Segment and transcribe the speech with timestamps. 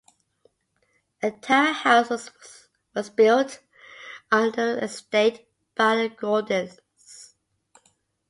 [1.21, 2.31] A tower house
[2.95, 3.59] was built
[4.31, 6.79] on the estate by the Gordons.